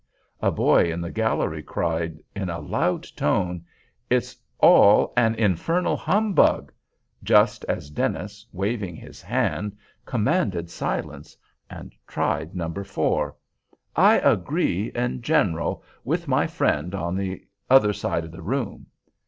[0.41, 3.63] A boy in the gallery cried in a loud tone,
[4.09, 6.73] "It's all an infernal humbug,"
[7.23, 11.37] just as Dennis, waving his hand, commanded silence,
[11.69, 12.73] and tried No.
[12.83, 13.35] 4:
[13.95, 18.87] "I agree, in general, with my friend the other side of the room."